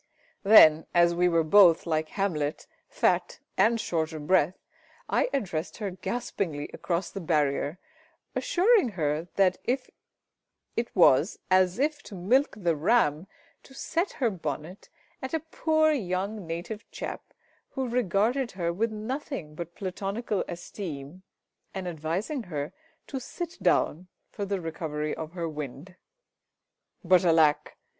[0.41, 4.57] Then, as we were both, like Hamlet, fat and short of breath,
[5.07, 7.77] I addressed her gaspingly across the barrier,
[8.33, 9.91] assuring her that it
[10.95, 13.27] was as if to milk the ram
[13.61, 14.89] to set her bonnet
[15.21, 17.21] at a poor young native chap
[17.69, 21.21] who regarded her with nothing but platonical esteem,
[21.75, 22.73] and advising her
[23.05, 25.95] to sit down for the recovery of her wind.
[27.03, 27.77] But alack!